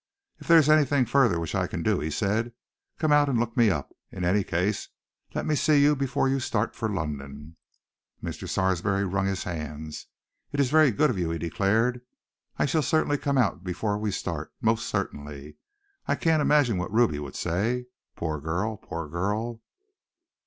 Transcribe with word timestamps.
"If 0.39 0.47
there 0.47 0.57
is 0.57 0.67
anything 0.67 1.05
further 1.05 1.39
which 1.39 1.53
I 1.53 1.67
can 1.67 1.83
do," 1.83 1.99
he 1.99 2.09
said, 2.09 2.53
"come 2.97 3.11
out 3.11 3.29
and 3.29 3.37
look 3.39 3.55
me 3.55 3.69
up. 3.69 3.93
In 4.11 4.25
any 4.25 4.43
case, 4.43 4.89
let 5.35 5.45
me 5.45 5.53
see 5.53 5.79
you 5.79 5.95
before 5.95 6.27
you 6.27 6.39
start 6.39 6.75
for 6.75 6.89
London." 6.89 7.55
Mr. 8.23 8.49
Sarsby 8.49 9.03
wrung 9.03 9.27
his 9.27 9.43
hand. 9.43 9.93
"It 10.51 10.59
is 10.59 10.71
very 10.71 10.89
good 10.89 11.11
of 11.11 11.19
you," 11.19 11.29
he 11.29 11.37
declared. 11.37 12.01
"I 12.57 12.65
shall 12.65 12.81
certainly 12.81 13.19
come 13.19 13.37
out 13.37 13.63
before 13.63 13.99
we 13.99 14.09
start, 14.09 14.51
most 14.59 14.87
certainly! 14.89 15.57
I 16.07 16.15
can't 16.15 16.41
imagine 16.41 16.79
what 16.79 16.91
Ruby 16.91 17.19
will 17.19 17.33
say. 17.33 17.85
Poor 18.15 18.39
girl! 18.39 18.77
Poor 18.77 19.07
girl!" 19.07 19.61